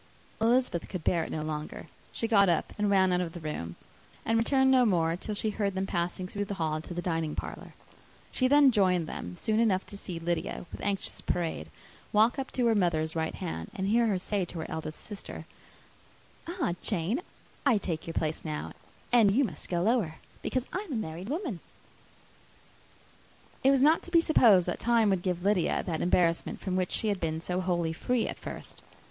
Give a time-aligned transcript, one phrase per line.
[0.41, 1.85] Elizabeth could bear it no longer.
[2.11, 3.75] She got up and ran out of the room;
[4.25, 7.35] and returned no more, till she heard them passing through the hall to the dining
[7.35, 7.75] parlour.
[8.31, 11.69] She then joined them soon enough to see Lydia, with anxious parade,
[12.11, 15.45] walk up to her mother's right hand, and hear her say to her eldest sister,
[16.47, 17.21] "Ah, Jane,
[17.63, 18.71] I take your place now,
[19.13, 21.59] and you must go lower, because I am a married woman."
[23.63, 26.89] It was not to be supposed that time would give Lydia that embarrassment from which
[26.91, 28.81] she had been so wholly free at first.